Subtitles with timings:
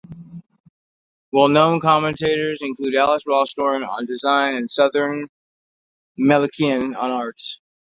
[1.31, 5.25] Well-known commentators include Alice Rawsthorn on design and Souren
[6.19, 7.39] Melikian on art.